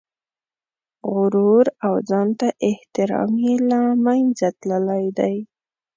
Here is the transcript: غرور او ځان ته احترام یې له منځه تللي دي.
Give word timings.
غرور 1.13 1.65
او 1.85 1.93
ځان 2.09 2.27
ته 2.39 2.47
احترام 2.69 3.31
یې 3.45 3.55
له 3.69 3.79
منځه 4.05 4.47
تللي 4.61 5.05
دي. 5.19 5.35